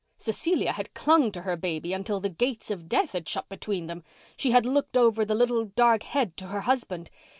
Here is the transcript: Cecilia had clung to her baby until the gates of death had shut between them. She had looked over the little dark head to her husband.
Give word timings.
Cecilia 0.17 0.71
had 0.71 0.95
clung 0.95 1.31
to 1.31 1.43
her 1.43 1.55
baby 1.55 1.93
until 1.93 2.19
the 2.19 2.27
gates 2.27 2.71
of 2.71 2.89
death 2.89 3.11
had 3.11 3.29
shut 3.29 3.47
between 3.49 3.85
them. 3.85 4.03
She 4.35 4.49
had 4.49 4.65
looked 4.65 4.97
over 4.97 5.23
the 5.23 5.35
little 5.35 5.65
dark 5.65 6.01
head 6.01 6.35
to 6.37 6.47
her 6.47 6.61
husband. 6.61 7.11